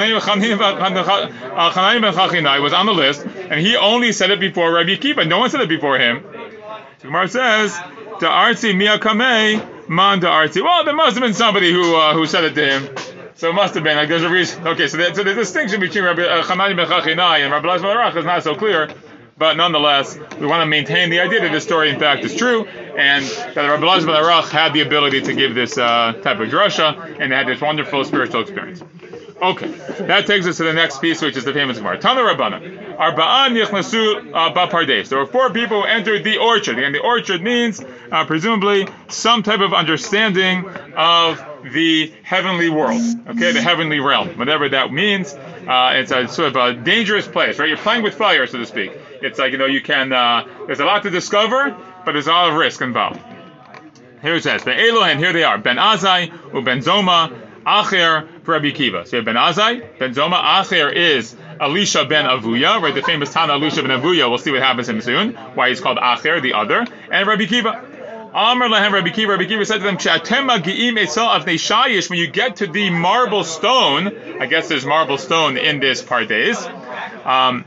Chachinai 2.13 2.61
was 2.61 2.73
on 2.73 2.87
the 2.87 2.93
list, 2.93 3.25
and 3.25 3.61
he 3.61 3.77
only 3.77 4.11
said 4.11 4.33
it 4.33 4.41
before 4.41 4.73
Rabbi 4.73 4.97
Akiva. 4.97 5.29
No 5.29 5.39
one 5.39 5.49
said 5.49 5.61
it 5.61 5.69
before 5.69 5.97
him. 5.97 6.25
So 6.99 7.05
Gemara 7.07 7.29
says, 7.29 7.79
"The 8.19 8.29
arti 8.29 8.73
mia 8.73 8.99
kamei 8.99 9.89
man 9.89 10.19
the 10.19 10.29
arti." 10.29 10.61
Well, 10.61 10.85
there 10.85 10.93
must 10.93 11.15
have 11.15 11.23
been 11.23 11.35
somebody 11.35 11.71
who 11.71 11.95
uh, 11.95 12.15
who 12.15 12.27
said 12.27 12.43
it 12.43 12.55
to 12.57 12.67
him. 12.67 12.89
So 13.37 13.51
it 13.51 13.53
must 13.53 13.75
have 13.75 13.85
been 13.85 13.97
like 13.97 14.09
there's 14.09 14.25
a 14.25 14.29
reason. 14.29 14.67
Okay, 14.67 14.89
so, 14.89 14.97
the, 14.97 15.15
so 15.15 15.23
the 15.23 15.35
distinction 15.35 15.79
between 15.79 16.03
Rabbi 16.03 16.23
uh, 16.23 16.43
ben 16.49 16.87
Chachinai 16.87 17.45
and 17.45 17.53
Rabbi 17.53 17.69
Lazar 17.69 18.19
is 18.19 18.25
not 18.25 18.43
so 18.43 18.57
clear. 18.57 18.91
But 19.41 19.57
nonetheless, 19.57 20.19
we 20.39 20.47
want 20.47 20.61
to 20.61 20.67
maintain 20.67 21.09
the 21.09 21.21
idea 21.21 21.41
that 21.41 21.51
this 21.51 21.65
story, 21.65 21.89
in 21.89 21.99
fact, 21.99 22.23
is 22.27 22.37
true, 22.37 22.67
and 22.67 23.25
that 23.25 23.57
Rabbi 23.57 23.87
Lazar 23.87 24.07
ben 24.07 24.17
Arach 24.17 24.51
had 24.51 24.75
the 24.75 24.83
ability 24.83 25.23
to 25.23 25.33
give 25.33 25.55
this 25.55 25.79
uh, 25.79 26.13
type 26.23 26.41
of 26.41 26.51
drasha, 26.51 27.19
and 27.19 27.33
had 27.33 27.49
this 27.49 27.59
wonderful 27.59 28.05
spiritual 28.05 28.43
experience. 28.43 28.83
Okay, 29.41 29.69
that 30.01 30.27
takes 30.27 30.47
us 30.47 30.59
to 30.59 30.65
the 30.65 30.75
next 30.75 31.01
piece, 31.01 31.23
which 31.23 31.39
is 31.39 31.47
the 31.47 31.55
famous 31.55 31.79
Gemara. 31.79 31.97
Tana 31.97 32.21
Rabbana. 32.21 32.99
Arba'an 32.99 33.57
yichnasu 33.57 34.31
uh, 34.35 34.53
bapardes. 34.53 35.09
There 35.09 35.19
were 35.19 35.27
four 35.27 35.49
people 35.49 35.81
who 35.81 35.89
entered 35.89 36.23
the 36.23 36.37
orchard, 36.37 36.79
and 36.79 36.95
the 36.95 37.01
orchard 37.01 37.41
means, 37.41 37.83
uh, 38.13 38.27
presumably, 38.27 38.89
some 39.09 39.43
type 39.43 39.61
of 39.61 39.73
understanding 39.73 40.69
of 40.95 41.43
the 41.73 42.13
heavenly 42.23 42.69
world, 42.69 43.01
okay, 43.29 43.53
the 43.53 43.63
heavenly 43.63 44.01
realm, 44.01 44.37
whatever 44.39 44.69
that 44.69 44.93
means. 44.93 45.35
Uh, 45.71 45.93
it's 45.95 46.11
a 46.11 46.27
sort 46.27 46.49
of 46.49 46.57
a 46.57 46.75
dangerous 46.75 47.29
place, 47.29 47.61
right? 47.61 47.69
You're 47.69 47.79
playing 47.79 48.03
with 48.03 48.15
fire, 48.15 48.45
so 48.49 48.59
to 48.59 48.67
speak. 48.67 48.91
It's 49.23 49.39
like 49.39 49.53
you 49.53 49.59
know 49.59 49.67
you 49.67 49.81
can. 49.81 50.13
Uh, 50.13 50.45
there's 50.67 50.81
a 50.81 50.85
lot 50.85 51.05
to 51.05 51.11
discover, 51.11 51.77
but 52.05 52.13
there's 52.13 52.27
a 52.27 52.33
lot 52.33 52.51
of 52.51 52.57
risk 52.57 52.81
involved. 52.81 53.21
Here 54.21 54.35
it 54.35 54.43
says, 54.43 54.65
Ben 54.65 54.79
Elohim, 54.79 55.19
here 55.19 55.33
they 55.33 55.45
are, 55.45 55.59
Ben 55.59 55.77
Azai, 55.77 56.31
Ben 56.65 56.81
Zoma, 56.81 57.33
Acher, 57.65 58.29
Rabbi 58.47 58.73
Kiva. 58.73 59.07
So 59.07 59.17
you 59.17 59.19
have 59.19 59.25
Ben 59.25 59.37
Azai, 59.37 59.99
Ben 59.99 60.13
Zoma, 60.13 60.43
Acher 60.43 60.93
is 60.93 61.37
Elisha 61.61 62.05
ben 62.05 62.25
Avuya, 62.25 62.83
right? 62.83 62.95
The 62.95 63.03
famous 63.03 63.33
Tana 63.33 63.53
Elisha 63.53 63.83
ben 63.83 63.93
Avuya. 63.93 64.29
We'll 64.29 64.39
see 64.39 64.51
what 64.51 64.61
happens 64.61 64.89
to 64.89 64.95
him 64.95 65.01
soon. 65.01 65.35
Why 65.55 65.69
he's 65.69 65.81
called 65.81 65.99
Acher, 65.99 66.43
the 66.43 66.55
other, 66.55 66.85
and 67.13 67.29
Rabbi 67.29 67.47
Kiva. 67.47 68.00
Amr 68.33 68.69
lahem 68.69 68.93
Rabbi 68.93 69.11
Kiva. 69.11 69.33
Rabbi 69.33 69.47
Kiva 69.47 69.67
said 69.67 69.79
to 69.79 69.85
them. 69.85 69.97
When 72.09 72.19
you 72.19 72.27
get 72.29 72.57
to 72.57 72.67
the 72.69 72.91
marble 72.91 73.45
stone, 73.45 74.41
I 74.41 74.47
guess 74.47 74.69
there's 74.69 74.87
marble 74.87 75.19
stone 75.19 75.57
in 75.57 75.81
this 75.81 76.03
pardes. 76.03 76.65
Um, 77.27 77.65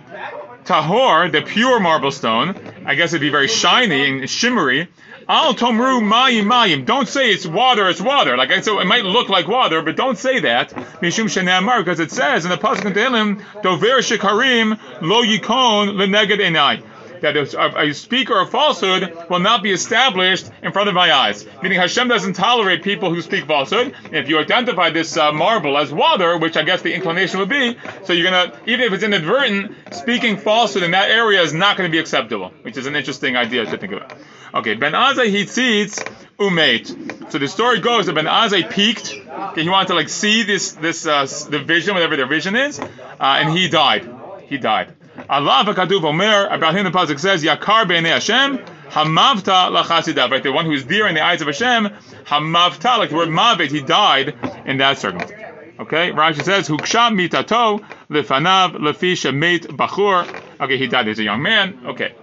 tahor, 0.63 1.31
the 1.31 1.42
pure 1.42 1.80
marble 1.81 2.12
stone, 2.12 2.56
I 2.86 2.95
guess 2.95 3.12
it'd 3.12 3.21
be 3.21 3.30
very 3.30 3.50
shiny 3.50 4.07
and 4.07 4.30
shimmery. 4.30 4.88
Al 5.27 5.54
tomru 5.54 6.01
mayim 6.01 6.45
mayim. 6.45 6.86
Don't 6.86 7.07
say 7.07 7.31
it's 7.31 7.45
water, 7.45 7.89
it's 7.89 8.01
water. 8.01 8.38
Like 8.38 8.51
I 8.51 8.62
said, 8.62 8.74
it 8.77 8.86
might 8.86 9.06
look 9.06 9.30
like 9.30 9.48
water, 9.48 9.81
but 9.81 9.95
don't 9.95 10.18
say 10.18 10.42
that. 10.42 10.69
Mishum 11.01 11.77
because 11.77 12.00
it 12.00 12.12
says 12.12 12.46
in 12.46 12.51
the 12.51 12.58
pasuk 12.58 12.86
in 12.86 12.93
shikarim 12.93 14.79
lo 15.01 15.24
yikon 15.24 15.96
leneged 15.96 16.39
enai 16.39 16.84
that 17.24 17.38
a, 17.38 17.80
a, 17.80 17.94
speaker 17.94 18.38
of 18.38 18.51
falsehood 18.51 19.18
will 19.30 19.39
not 19.39 19.63
be 19.63 19.72
established 19.72 20.51
in 20.62 20.74
front 20.74 20.89
of 20.89 20.94
my 20.94 21.12
eyes. 21.13 21.48
Meaning 21.62 21.80
Hashem 21.80 22.10
doesn't 22.10 22.34
tolerate 22.34 22.84
people 22.84 23.13
who 23.13 23.22
speak 23.22 23.46
falsehood. 23.46 23.96
If 24.12 24.27
you 24.27 24.39
identify 24.39 24.89
this 24.89 25.15
uh, 25.15 25.32
marble 25.32 25.77
as 25.77 25.92
water, 25.92 26.38
which 26.38 26.58
I 26.58 26.63
guess 26.63 26.82
the 26.82 26.94
inclination 26.94 27.39
would 27.39 27.48
be, 27.48 27.77
so 28.03 28.12
you're 28.12 28.30
gonna, 28.30 28.60
even 28.68 28.82
if 28.82 28.92
it's 28.94 29.03
inadvertent, 29.03 29.74
speaking 29.94 30.36
falsehood 30.36 30.84
in 30.84 30.92
that 30.92 31.10
area 31.12 31.42
is 31.42 31.53
not 31.53 31.77
going 31.77 31.89
to 31.89 31.92
be 31.92 32.00
acceptable, 32.00 32.51
which 32.62 32.75
is 32.75 32.88
an 32.88 32.96
interesting 32.98 33.38
idea 33.38 33.65
to 33.65 33.77
think 33.77 33.94
about. 33.94 34.13
Okay, 34.53 34.75
Ben 34.75 34.92
Azai 34.92 35.30
he 35.30 35.46
sees 35.46 35.96
umate. 36.38 37.32
So 37.32 37.39
the 37.39 37.48
story 37.48 37.80
goes 37.80 38.08
that 38.08 38.15
Ben 38.15 38.25
Azai 38.25 38.70
peeked. 38.70 39.13
Okay, 39.13 39.63
he 39.63 39.70
wanted 39.70 39.88
to 39.88 39.96
like 39.96 40.10
see 40.10 40.44
this 40.44 40.74
this 40.74 41.08
uh, 41.08 41.25
the 41.50 41.60
vision, 41.60 41.94
whatever 41.94 42.18
the 42.18 42.25
vision 42.25 42.58
is, 42.58 42.80
uh, 42.80 42.88
and 43.20 43.58
he 43.58 43.70
died. 43.70 44.10
He 44.48 44.58
died. 44.58 44.94
Allah 45.30 45.63
v'kaduv 45.65 46.03
omer, 46.03 46.48
about 46.48 46.75
him 46.75 46.84
the 46.84 46.92
pasuk 46.92 47.20
says, 47.20 47.44
Yakar 47.44 47.86
b'nei 47.86 48.10
Hashem, 48.10 48.58
hamavta 48.89 49.70
lachasidav, 49.75 50.30
right? 50.32 50.44
The 50.44 50.51
one 50.51 50.65
who 50.65 50.72
is 50.72 50.84
dear 50.84 51.08
in 51.08 51.15
the 51.15 51.24
eyes 51.24 51.42
of 51.42 51.48
Hashem, 51.48 51.89
hamavta, 52.25 52.98
like 52.98 53.10
the 53.10 53.15
word 53.15 53.30
mavet, 53.30 53.70
he 53.72 53.82
died 53.82 54.36
in 54.65 54.77
that 54.77 54.98
circumstance. 54.98 55.42
Okay, 55.80 56.12
Rashi 56.12 56.44
says, 56.44 56.70
Huksha 56.70 57.12
mitato, 57.12 57.84
lefanav, 58.10 58.75
lefi 58.75 59.13
shemet 59.13 59.65
bachur. 59.75 60.27
Okay, 60.62 60.77
he 60.77 60.88
died 60.88 61.08
as 61.08 61.18
a 61.18 61.24
young 61.24 61.42
man. 61.42 61.80
Okay. 61.86 62.13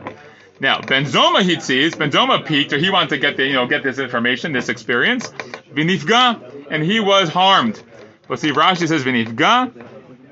Now, 0.61 0.81
Benzoma 0.81 1.43
he 1.43 1.59
sees, 1.59 1.95
Benzoma 1.95 2.47
peaked, 2.47 2.73
or 2.73 2.79
he 2.79 2.91
wanted 2.91 3.11
to 3.11 3.19
get 3.19 3.37
the, 3.37 3.47
you 3.47 3.55
know, 3.55 3.67
get 3.67 3.83
this 3.83 3.99
information, 3.99 4.53
this 4.53 4.69
experience. 4.69 5.29
Vinifga, 5.73 6.67
and 6.71 6.85
he 6.85 7.01
was 7.01 7.29
harmed. 7.29 7.83
Let's 8.29 8.43
see, 8.43 8.53
Rashi 8.53 8.87
says 8.87 9.03
Vinifga. 9.03 9.73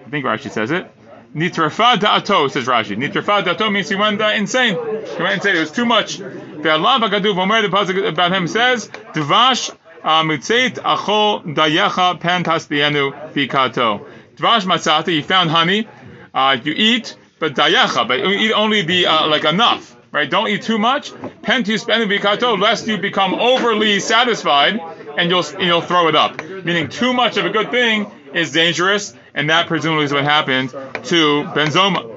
I 0.06 0.10
think 0.10 0.24
Rashi 0.24 0.50
says 0.50 0.70
it. 0.70 0.88
Nitrafa 1.38 1.96
da'ato, 1.96 2.50
says 2.50 2.66
Rashi. 2.66 2.96
Nitrafa 2.96 3.44
da'ato 3.44 3.70
means 3.72 3.88
he 3.88 3.94
went 3.94 4.20
uh, 4.20 4.32
insane. 4.34 4.74
He 4.74 5.22
went 5.22 5.34
insane. 5.34 5.56
It 5.56 5.60
was 5.60 5.70
too 5.70 5.84
much. 5.84 6.18
Ve'alav 6.18 7.00
ha'gaduv 7.00 7.38
omer, 7.38 7.62
the 7.62 7.68
pasuk 7.68 8.08
about 8.08 8.32
him 8.32 8.48
says, 8.48 8.88
Dvash 8.88 9.70
mitzeit 10.02 10.74
achol 10.74 11.54
dayecha 11.54 12.18
pan 12.18 12.42
tasbienu 12.42 13.32
fikato. 13.32 14.04
Dvash 14.36 14.62
matzata, 14.62 15.14
you 15.14 15.22
found 15.22 15.50
honey, 15.50 15.86
uh, 16.34 16.56
you 16.62 16.72
eat, 16.76 17.16
but 17.38 17.54
dayacha, 17.54 18.08
but 18.08 18.18
you 18.18 18.30
eat 18.30 18.52
only 18.52 18.82
the 18.82 19.06
uh, 19.06 19.28
like 19.28 19.44
enough, 19.44 19.96
right? 20.10 20.28
Don't 20.28 20.48
eat 20.48 20.62
too 20.62 20.78
much. 20.78 21.12
Pentu 21.42 21.78
spend 21.78 22.10
bikato, 22.10 22.60
lest 22.60 22.88
you 22.88 22.98
become 22.98 23.34
overly 23.34 24.00
satisfied 24.00 24.80
and 25.16 25.30
you'll 25.30 25.44
you'll 25.60 25.82
throw 25.82 26.08
it 26.08 26.16
up. 26.16 26.42
Meaning 26.42 26.88
too 26.88 27.12
much 27.12 27.36
of 27.36 27.44
a 27.44 27.50
good 27.50 27.70
thing 27.70 28.10
is 28.34 28.52
dangerous, 28.52 29.14
and 29.38 29.50
that 29.50 29.68
presumably 29.68 30.04
is 30.04 30.12
what 30.12 30.24
happened 30.24 30.70
to 30.70 31.44
Benzoma. 31.54 32.16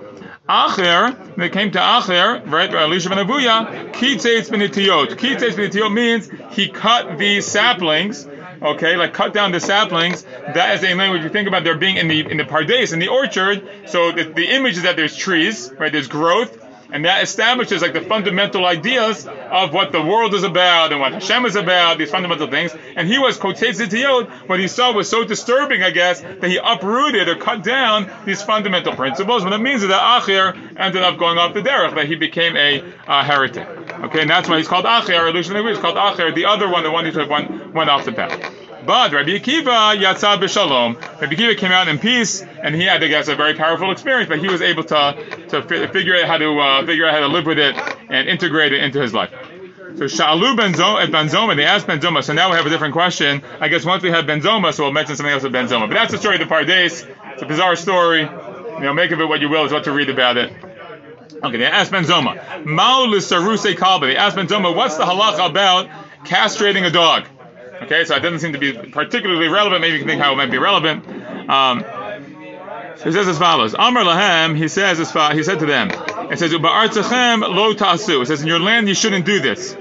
Acher, 0.49 1.35
they 1.35 1.49
came 1.49 1.71
to 1.71 1.79
Acher, 1.79 2.51
right, 2.51 2.73
Elisha 2.73 3.09
ben 3.09 3.19
Abuya, 3.19 3.93
Kitzeitz 3.93 4.49
benitiyot. 4.49 5.09
Kitzeitz 5.15 5.53
benitiyot 5.53 5.93
means 5.93 6.29
he 6.49 6.67
cut 6.67 7.19
these 7.19 7.45
saplings, 7.45 8.27
okay, 8.61 8.97
like 8.97 9.13
cut 9.13 9.33
down 9.33 9.51
the 9.51 9.59
saplings. 9.59 10.23
That 10.23 10.75
is 10.75 10.83
a 10.83 10.95
language 10.95 11.21
you 11.21 11.29
think 11.29 11.47
about 11.47 11.63
there 11.63 11.77
being 11.77 11.97
in 11.97 12.07
the 12.07 12.19
in 12.29 12.37
the 12.37 12.43
pardes, 12.43 12.91
in 12.91 12.99
the 12.99 13.07
orchard. 13.09 13.69
So 13.85 14.11
the, 14.11 14.23
the 14.23 14.47
image 14.47 14.77
is 14.77 14.83
that 14.83 14.95
there's 14.95 15.15
trees, 15.15 15.71
right, 15.77 15.91
there's 15.91 16.07
growth, 16.07 16.57
and 16.91 17.05
that 17.05 17.23
establishes 17.23 17.81
like 17.81 17.93
the 17.93 18.01
fundamental 18.01 18.65
ideas 18.65 19.27
of 19.27 19.73
what 19.73 19.91
the 19.91 20.01
world 20.01 20.33
is 20.33 20.43
about 20.43 20.91
and 20.91 20.99
what 20.99 21.13
Hashem 21.13 21.45
is 21.45 21.55
about, 21.55 21.97
these 21.97 22.11
fundamental 22.11 22.47
things. 22.47 22.75
And 22.95 23.07
he 23.07 23.17
was 23.17 23.37
Kotetz 23.37 23.81
what 24.47 24.59
he 24.59 24.67
saw 24.67 24.93
was 24.93 25.09
so 25.09 25.23
disturbing, 25.23 25.83
I 25.83 25.91
guess, 25.91 26.21
that 26.21 26.43
he 26.43 26.59
uprooted 26.61 27.27
or 27.27 27.35
cut 27.35 27.63
down 27.63 28.11
these 28.25 28.41
fundamental 28.41 28.93
principles. 28.95 29.43
What 29.43 29.53
it 29.53 29.59
means 29.59 29.83
is 29.83 29.89
that 29.89 30.21
Achir 30.21 30.55
ended 30.77 31.01
up 31.01 31.17
going 31.17 31.37
off 31.37 31.53
the 31.53 31.61
derech, 31.61 31.95
that 31.95 32.07
he 32.07 32.15
became 32.15 32.55
a 32.57 32.83
uh, 33.07 33.23
heretic. 33.23 33.67
Okay, 33.67 34.21
and 34.21 34.29
that's 34.29 34.49
why 34.49 34.57
he's 34.57 34.67
called 34.67 34.85
Acher, 34.85 35.29
illusion 35.29 35.55
is 35.55 35.77
called 35.77 35.95
Achir. 35.95 36.33
The 36.33 36.45
other 36.45 36.69
one, 36.69 36.83
the 36.83 36.91
one 36.91 37.05
who 37.05 37.27
one, 37.27 37.73
went 37.73 37.89
off 37.89 38.05
the 38.05 38.11
path. 38.11 38.60
But 38.85 39.13
Rabbi 39.13 39.37
Akiva 39.37 39.95
Yatza 39.95 40.37
b'Shalom. 40.37 40.99
Rabbi 41.21 41.35
Akiva 41.35 41.57
came 41.57 41.71
out 41.71 41.87
in 41.87 41.99
peace, 41.99 42.41
and 42.41 42.73
he 42.73 42.83
had, 42.83 43.03
I 43.03 43.07
guess, 43.07 43.27
a 43.27 43.35
very 43.35 43.53
powerful 43.53 43.91
experience. 43.91 44.27
But 44.29 44.39
he 44.39 44.47
was 44.47 44.61
able 44.61 44.83
to 44.85 45.45
to 45.49 45.61
figure 45.61 46.15
out 46.15 46.25
how 46.25 46.37
to 46.37 46.59
uh, 46.59 46.85
figure 46.85 47.07
out 47.07 47.13
how 47.13 47.19
to 47.21 47.27
live 47.27 47.45
with 47.45 47.59
it 47.59 47.75
and 48.09 48.27
integrate 48.27 48.73
it 48.73 48.83
into 48.83 49.01
his 49.01 49.13
life. 49.13 49.31
So 49.97 50.05
Shalu 50.05 50.55
Benzoma, 50.55 51.05
Benzoma, 51.07 51.55
they 51.55 51.65
asked 51.65 51.85
Benzoma. 51.85 52.23
So 52.23 52.33
now 52.33 52.49
we 52.49 52.55
have 52.55 52.65
a 52.65 52.69
different 52.69 52.93
question. 52.93 53.43
I 53.59 53.67
guess 53.67 53.85
once 53.85 54.01
we 54.03 54.09
have 54.09 54.25
Benzoma, 54.25 54.73
so 54.73 54.83
we'll 54.83 54.93
mention 54.93 55.15
something 55.15 55.33
else 55.33 55.43
with 55.43 55.53
Benzoma. 55.53 55.87
But 55.87 55.95
that's 55.95 56.11
the 56.11 56.17
story 56.17 56.41
of 56.41 56.47
the 56.47 56.53
Pardes. 56.53 57.07
It's 57.33 57.41
a 57.41 57.45
bizarre 57.45 57.75
story. 57.75 58.21
You 58.21 58.79
know, 58.79 58.93
make 58.93 59.11
of 59.11 59.19
it 59.19 59.25
what 59.25 59.41
you 59.41 59.49
will. 59.49 59.65
Is 59.65 59.71
what 59.71 59.83
to 59.83 59.91
read 59.91 60.09
about 60.09 60.37
it. 60.37 60.51
Okay, 61.43 61.57
they 61.57 61.65
asked 61.65 61.91
Benzoma. 61.91 62.65
Mao 62.65 63.03
l'saruse 63.03 63.75
kalba. 63.75 64.07
They 64.07 64.15
asked 64.15 64.37
Benzoma, 64.37 64.75
what's 64.75 64.97
the 64.97 65.03
halacha 65.03 65.49
about 65.49 65.89
castrating 66.23 66.85
a 66.85 66.91
dog? 66.91 67.25
Okay, 67.81 68.05
so 68.05 68.15
it 68.15 68.19
doesn't 68.19 68.39
seem 68.39 68.53
to 68.53 68.59
be 68.59 68.73
particularly 68.73 69.47
relevant. 69.47 69.81
Maybe 69.81 69.93
you 69.93 69.99
can 69.99 70.07
think 70.07 70.21
how 70.21 70.33
it 70.33 70.35
might 70.35 70.51
be 70.51 70.59
relevant. 70.59 71.07
Um, 71.49 71.83
so 72.97 73.05
he 73.05 73.11
says 73.11 73.27
as 73.27 73.39
follows: 73.39 73.73
Amr 73.73 74.01
lahem. 74.01 74.55
He 74.55 74.67
says 74.67 74.99
as 74.99 75.11
far, 75.11 75.33
he 75.33 75.43
said 75.43 75.59
to 75.59 75.65
them, 75.65 75.89
it 76.31 76.37
says 76.37 76.53
"Ba'artachem 76.53 77.41
lo 77.41 77.73
tasu." 77.73 78.21
It 78.21 78.27
says 78.27 78.41
in 78.41 78.47
your 78.47 78.59
land 78.59 78.87
you 78.87 78.93
shouldn't 78.93 79.25
do 79.25 79.39
this. 79.39 79.75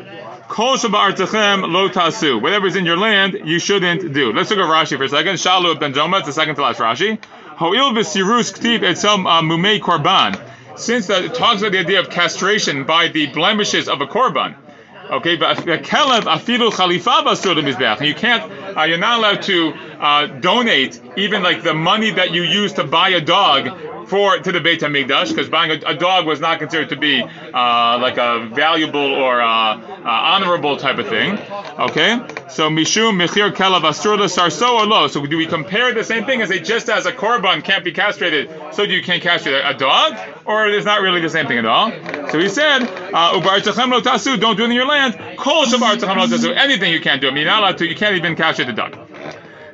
Kol 0.49 0.77
ba'artachem 0.77 1.71
lo 1.71 1.89
tasu. 1.91 2.41
Whatever's 2.41 2.77
in 2.77 2.87
your 2.87 2.97
land 2.97 3.39
you 3.45 3.59
shouldn't 3.59 4.15
do. 4.15 4.33
Let's 4.33 4.49
look 4.51 4.59
at 4.59 4.65
Rashi 4.65 4.97
for 4.97 5.05
a 5.05 5.09
second. 5.09 5.35
Shalu 5.35 5.79
ben. 5.79 5.93
It's 5.95 6.27
the 6.27 6.33
second 6.33 6.55
to 6.55 6.63
last 6.63 6.81
Rashi. 6.81 7.23
Ho'il 7.57 7.93
v'sirus 7.93 8.59
ktiv 8.59 8.83
etzel 8.83 9.27
uh, 9.27 9.43
mumei 9.43 9.79
korban. 9.79 10.41
Since 10.79 11.11
it 11.11 11.35
talks 11.35 11.61
about 11.61 11.73
the 11.73 11.79
idea 11.79 12.01
of 12.01 12.09
castration 12.09 12.85
by 12.85 13.09
the 13.09 13.27
blemishes 13.27 13.89
of 13.91 14.01
a 14.01 14.07
korban. 14.07 14.57
Okay, 15.11 15.35
but 15.35 15.57
kelev 15.57 16.23
afilu 16.23 16.71
chalifa 16.71 17.25
mizbeach. 17.25 18.07
You 18.07 18.15
can't. 18.15 18.77
Uh, 18.77 18.85
you're 18.85 18.97
not 18.97 19.19
allowed 19.19 19.43
to 19.43 19.73
uh, 19.99 20.27
donate 20.27 21.01
even 21.17 21.43
like 21.43 21.65
the 21.65 21.75
money 21.75 22.13
that 22.13 22.31
you 22.31 22.43
use 22.43 22.73
to 22.75 22.85
buy 22.85 23.09
a 23.09 23.21
dog 23.21 23.69
for 24.11 24.39
to 24.39 24.53
the 24.53 24.61
Beit 24.61 24.81
Hamikdash 24.81 25.29
because 25.29 25.49
buying 25.49 25.71
a, 25.71 25.91
a, 25.91 25.95
dog 25.95 26.27
was 26.27 26.41
not 26.41 26.59
considered 26.59 26.89
to 26.89 26.97
be 26.97 27.23
uh, 27.23 27.99
like 28.03 28.19
a 28.19 28.51
valuable 28.53 29.01
or 29.01 29.41
uh, 29.41 29.47
uh, 29.47 30.03
honorable 30.05 30.77
type 30.77 30.99
of 30.99 31.07
thing. 31.07 31.39
Okay, 31.79 32.19
so 32.51 32.69
mishum 32.69 33.15
mechir 33.15 33.53
kelav 33.53 33.83
asur 33.83 34.19
sarso 34.19 34.81
or 34.81 34.87
lo. 34.87 35.07
So 35.07 35.25
do 35.25 35.37
we 35.37 35.47
compare 35.47 35.95
the 35.95 36.03
same 36.03 36.25
thing 36.25 36.43
as 36.43 36.51
a 36.51 36.59
just 36.59 36.89
as 36.89 37.07
a 37.07 37.13
korban 37.13 37.63
can't 37.63 37.85
be 37.85 37.93
castrated, 37.93 38.51
so 38.73 38.85
do 38.85 38.93
you 38.93 39.03
can't 39.03 39.23
castrate 39.23 39.63
a, 39.65 39.75
dog, 39.75 40.19
or 40.45 40.67
it's 40.67 40.85
not 40.85 41.01
really 41.01 41.21
the 41.21 41.31
same 41.31 41.47
thing 41.47 41.59
at 41.59 41.67
all? 41.67 41.93
So 42.31 42.41
he 42.41 42.49
said, 42.49 42.83
uh, 42.83 43.41
ubar 43.41 43.65
lo 43.91 44.01
tasu, 44.01 44.41
don't 44.41 44.57
do 44.57 44.65
it 44.65 44.71
in 44.71 44.73
your 44.73 44.87
land. 44.87 45.15
Kol 45.39 45.67
shabar 45.67 46.01
lo 46.01 46.27
tasu, 46.27 46.55
anything 46.57 46.93
you 46.93 47.01
can't 47.01 47.21
do. 47.21 47.29
I 47.29 47.31
mean, 47.31 47.47
not 47.47 47.61
allowed 47.61 47.79
to. 47.79 47.87
You 47.87 47.95
can't 47.95 48.17
even 48.17 48.35
castrate 48.35 48.67
the 48.67 48.75
dog. 48.75 48.99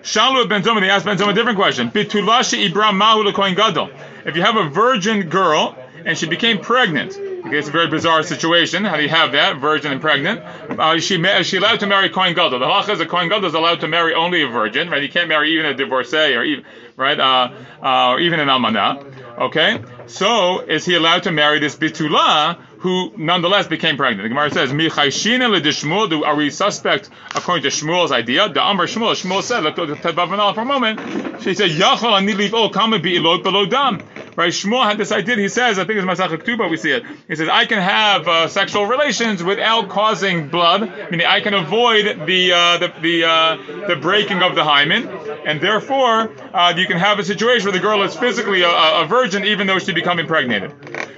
Shalu 0.06 0.48
ben 0.48 0.62
Zoma, 0.62 0.80
they 0.80 0.88
asked 0.88 1.04
Ben 1.04 1.16
Zoma 1.16 1.30
a 1.30 1.34
different 1.34 1.58
question. 1.58 1.90
Bitulashi 1.90 2.68
Ibram 2.68 2.94
Mahu 2.94 3.56
Gadol. 3.56 3.90
If 4.26 4.34
you 4.34 4.42
have 4.42 4.56
a 4.56 4.68
virgin 4.68 5.28
girl 5.28 5.76
and 6.04 6.18
she 6.18 6.26
became 6.26 6.58
pregnant, 6.58 7.12
okay, 7.16 7.58
it's 7.58 7.68
a 7.68 7.70
very 7.70 7.86
bizarre 7.86 8.24
situation. 8.24 8.84
How 8.84 8.96
do 8.96 9.02
you 9.02 9.08
have 9.08 9.32
that, 9.32 9.58
virgin 9.58 9.92
and 9.92 10.00
pregnant? 10.00 10.40
Uh, 10.42 10.98
she 10.98 11.14
is 11.14 11.46
she 11.46 11.58
allowed 11.58 11.80
to 11.80 11.86
marry 11.86 12.08
Kohen 12.08 12.34
Gadol? 12.34 12.58
The 12.58 12.66
halacha 12.66 12.90
is 12.90 13.00
a 13.00 13.06
Kohen 13.06 13.28
Gadol 13.28 13.46
is 13.46 13.54
allowed 13.54 13.80
to 13.80 13.88
marry 13.88 14.14
only 14.14 14.42
a 14.42 14.48
virgin, 14.48 14.90
right? 14.90 15.00
You 15.00 15.08
can't 15.08 15.28
marry 15.28 15.52
even 15.52 15.66
a 15.66 15.74
divorcee 15.74 16.34
or 16.34 16.42
even 16.42 16.64
right, 16.96 17.18
uh, 17.18 17.52
uh, 17.82 18.10
or 18.10 18.20
even 18.20 18.40
an 18.40 18.48
almana. 18.48 19.12
Okay, 19.38 19.78
so 20.06 20.60
is 20.60 20.84
he 20.84 20.94
allowed 20.96 21.24
to 21.24 21.30
marry 21.30 21.60
this 21.60 21.76
bitula 21.76 22.58
who 22.78 23.12
nonetheless 23.16 23.66
became 23.66 23.96
pregnant. 23.96 24.22
The 24.22 24.28
Gemara 24.28 24.50
says, 24.50 24.70
do 24.70 26.24
are 26.24 26.36
we 26.36 26.50
suspect 26.50 27.10
according 27.34 27.62
to 27.62 27.68
Shmuel's 27.68 28.12
idea? 28.12 28.48
The 28.48 28.60
Amr 28.60 28.86
Shmuel, 28.86 29.12
Shmuel 29.14 29.42
said, 29.42 29.64
Tedvav 29.64 30.54
for 30.54 30.60
a 30.60 30.64
moment. 30.64 31.42
She 31.42 31.54
said, 31.54 31.70
Yachol 31.70 32.16
ani 32.16 32.34
leave 32.34 32.54
all 32.54 32.70
kama 32.70 32.98
be 32.98 33.18
ilot 33.18 33.42
below 33.42 33.66
dam. 33.66 34.00
Right? 34.36 34.52
Shmuel 34.52 34.84
had 34.84 34.98
this 34.98 35.12
idea. 35.12 35.36
He 35.36 35.48
says, 35.48 35.78
I 35.78 35.84
think 35.84 35.98
it's 35.98 36.06
Masach 36.06 36.44
Tuba, 36.44 36.68
we 36.68 36.76
see 36.76 36.92
it. 36.92 37.04
He 37.26 37.36
says, 37.36 37.48
I 37.48 37.64
can 37.64 37.80
have 37.80 38.28
uh, 38.28 38.48
sexual 38.48 38.86
relations 38.86 39.42
without 39.42 39.88
causing 39.88 40.48
blood, 40.48 40.82
meaning 41.10 41.26
I 41.26 41.40
can 41.40 41.54
avoid 41.54 42.26
the 42.26 42.52
uh, 42.52 42.78
the 42.78 42.92
the, 43.00 43.24
uh, 43.24 43.86
the 43.88 43.96
breaking 43.96 44.42
of 44.42 44.54
the 44.54 44.62
hymen, 44.62 45.08
and 45.46 45.60
therefore 45.60 46.30
uh, 46.54 46.74
you 46.76 46.86
can 46.86 46.98
have 46.98 47.18
a 47.18 47.24
situation 47.24 47.66
where 47.66 47.72
the 47.72 47.80
girl 47.80 48.02
is 48.02 48.14
physically 48.14 48.62
a, 48.62 48.68
a 48.68 49.06
virgin 49.06 49.44
even 49.46 49.66
though 49.66 49.78
she 49.78 49.92
become 49.92 50.18
impregnated. 50.18 50.72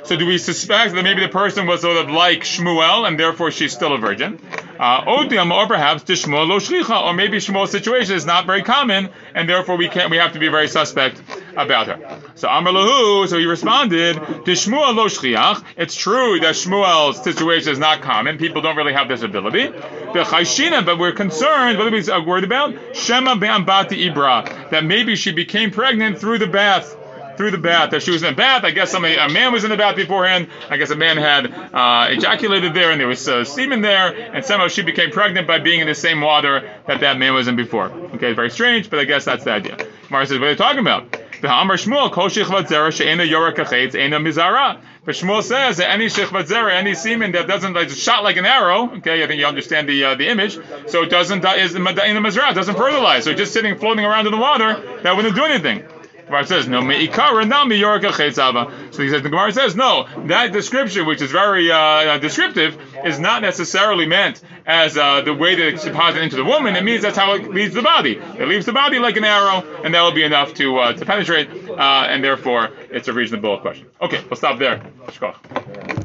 So 0.05 0.17
do 0.17 0.25
we 0.25 0.39
suspect 0.39 0.95
that 0.95 1.03
maybe 1.03 1.21
the 1.21 1.29
person 1.29 1.67
was 1.67 1.83
sort 1.83 1.97
of 1.97 2.11
like 2.11 2.41
Shmuel 2.41 3.07
and 3.07 3.19
therefore 3.19 3.51
she's 3.51 3.73
still 3.73 3.93
a 3.95 3.99
virgin? 3.99 4.41
Uh, 4.79 5.03
or 5.07 5.67
perhaps 5.67 6.05
to 6.05 6.13
Shmuel 6.13 6.49
lo 6.49 6.59
shlicha, 6.59 7.05
or 7.05 7.13
maybe 7.13 7.39
Shmuel's 7.39 7.71
situation 7.71 8.15
is 8.15 8.25
not 8.25 8.47
very 8.47 8.63
common 8.63 9.09
and 9.35 9.49
therefore 9.49 9.77
we 9.77 9.89
can't 9.89 10.11
we 10.11 10.17
have 10.19 10.33
to 10.35 10.39
be 10.39 10.49
very 10.49 10.69
suspect 10.69 11.21
about 11.57 11.89
her. 11.89 12.21
So 12.35 12.49
Amr 12.49 12.71
lahu, 12.71 13.29
so 13.29 13.39
he 13.39 13.47
responded, 13.47 14.15
to 14.15 14.53
Shmuel 14.53 14.95
lo 14.95 15.07
shliach. 15.07 15.65
It's 15.77 15.97
true 15.97 16.39
that 16.41 16.55
Shmuel's 16.55 17.23
situation 17.23 17.73
is 17.73 17.79
not 17.79 18.03
common. 18.03 18.39
People 18.39 18.63
don't 18.63 18.77
really 18.77 18.93
have 18.93 19.09
this 19.09 19.23
ability. 19.23 19.69
But 20.13 20.99
we're 20.99 21.13
concerned, 21.13 21.79
what 21.79 21.87
are 21.87 21.91
we 21.91 22.27
worried 22.27 22.45
about? 22.45 22.97
Shema 22.97 23.35
be'ambati 23.35 24.11
ibra, 24.11 24.71
that 24.71 24.85
maybe 24.85 25.17
she 25.17 25.33
became 25.33 25.71
pregnant 25.71 26.19
through 26.19 26.39
the 26.39 26.47
bath 26.47 26.97
through 27.39 27.53
the 27.53 27.59
bath. 27.59 27.93
That 27.93 28.03
she 28.03 28.11
was 28.11 28.23
in 28.23 28.29
the 28.29 28.37
bath. 28.37 28.65
I 28.65 28.73
guess 28.73 28.91
somebody, 28.91 29.15
a 29.15 29.31
man 29.31 29.53
was 29.53 29.65
in 29.65 29.71
the 29.71 29.77
bath 29.79 29.97
beforehand. 29.97 30.49
I 30.69 30.77
guess 30.77 30.91
a 30.91 30.97
man 30.97 31.17
had 31.17 31.47
uh, 31.73 32.09
ejaculated 32.11 32.75
there, 32.75 32.91
and 32.91 33.01
there 33.01 33.09
was 33.09 33.27
uh, 33.27 33.45
semen 33.45 33.81
there, 33.81 34.35
and 34.35 34.45
somehow 34.45 34.69
she 34.69 34.83
became 34.83 35.11
pregnant 35.11 35.47
by 35.47 35.59
being 35.59 35.81
in 35.81 35.87
the 35.87 35.95
same 35.95 36.21
water 36.21 36.71
that 36.87 37.01
that 37.01 37.17
man 37.17 37.33
was 37.33 37.49
in 37.49 37.57
before. 37.57 37.87
Okay, 38.17 38.35
very 38.35 38.51
strange, 38.51 38.91
but 38.91 38.99
I 38.99 39.05
guess 39.05 39.25
that's 39.25 39.45
the 39.45 39.53
idea. 39.53 39.79
Mara 40.11 40.27
says, 40.27 40.39
what 40.39 40.49
are 40.49 40.51
you 40.51 40.57
talking 40.57 40.81
about? 40.81 41.13
The 41.41 41.49
Amar 41.49 41.77
Shmuel, 41.77 42.11
Kol 42.11 42.29
Shechvat 42.29 42.67
Zera 42.67 42.93
She'ena 42.93 43.23
Yorah 43.23 43.55
Kachetz 43.55 43.95
Ena 43.95 44.19
Mizara. 44.19 44.81
But 45.05 45.15
Shmuel 45.15 45.43
says 45.43 45.77
that 45.77 45.89
any 45.89 46.07
Shechvat 46.07 46.49
Zera, 46.49 46.73
any 46.73 46.95
semen 46.95 47.33
that 47.33 47.47
doesn't 47.47 47.75
like 47.75 47.91
shot 47.91 48.25
like 48.25 48.37
an 48.37 48.45
arrow. 48.45 48.91
Okay, 48.97 49.23
I 49.23 49.27
think 49.29 49.39
you 49.39 49.47
understand 49.47 49.89
the 49.89 50.05
uh, 50.05 50.15
the 50.17 50.29
image. 50.29 50.59
So 50.89 51.05
it 51.05 51.11
doesn't 51.11 51.45
is 51.45 51.77
in 51.77 51.85
the 51.85 51.91
Mizara, 51.93 52.55
doesn't 52.55 52.77
fertilize. 52.77 53.25
So 53.25 53.35
just 53.35 53.53
sitting 53.53 53.79
floating 53.79 54.05
around 54.05 54.27
in 54.27 54.33
the 54.33 54.39
water, 54.39 55.01
that 55.03 55.15
wouldn't 55.15 55.37
do 55.37 55.45
anything. 55.45 55.85
Gemara 56.29 56.47
says 56.47 56.69
no 56.69 56.83
meikara 56.83 57.49
now 57.49 57.65
miyorka 57.65 58.11
chetzava. 58.11 58.95
So 58.95 59.03
he 59.03 59.11
says 59.11 59.23
the 59.23 59.31
Gemara 59.31 59.53
says 59.53 59.75
no. 59.75 60.07
That 60.27 60.53
description, 60.53 61.07
which 61.07 61.23
is 61.23 61.31
very 61.31 61.71
uh, 61.71 62.19
descriptive, 62.19 62.79
is 63.05 63.19
not 63.19 63.43
necessarily 63.43 64.07
meant 64.07 64.43
as 64.67 64.97
uh, 64.97 65.23
the 65.23 65.35
way 65.35 65.55
that 65.55 65.67
it's 65.69 65.85
deposited 65.85 66.23
into 66.23 66.37
the 66.37 66.45
woman. 66.45 66.77
It 66.77 66.85
means 66.85 67.03
that's 67.03 67.17
how 67.17 67.35
it 67.35 67.51
leaves 67.51 67.75
the 67.75 67.83
body. 67.83 68.17
It 68.17 68.47
leaves 68.49 68.67
the 68.67 68.73
body 68.73 68.99
like 68.99 69.17
an 69.17 69.25
arrow, 69.25 69.65
and 69.83 69.95
that 69.95 70.03
will 70.03 70.13
be 70.13 70.25
enough 70.25 70.55
to 70.55 70.79
uh, 70.79 70.93
to 70.93 71.05
penetrate, 71.05 71.49
uh, 71.71 72.07
and 72.09 72.23
therefore 72.23 72.71
it's 72.91 73.09
a 73.09 73.13
reasonable 73.13 73.59
question. 73.59 73.87
Okay, 74.01 74.23
we'll 74.29 74.37
stop 74.37 74.59
there. 74.59 74.83